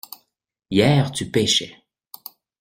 [0.71, 1.75] Hier tu pêchais.